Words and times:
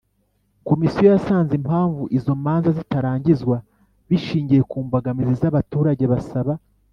Komisiyo 0.67 1.05
yasanze 1.13 1.51
impamvu 1.59 2.01
izo 2.17 2.33
manza 2.43 2.69
zitarangizwa 2.77 3.57
bishingiye 4.09 4.61
ku 4.69 4.77
mbogamizi 4.85 5.33
z 5.41 5.43
abaturage 5.49 6.05
basaba 6.13 6.53